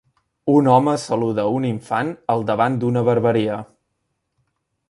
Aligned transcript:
Un 0.53 0.69
home 0.75 0.95
saluda 1.01 1.45
un 1.57 1.69
infant 1.69 2.11
al 2.35 2.47
davant 2.51 2.81
d'una 2.85 3.07
barberia. 3.11 3.63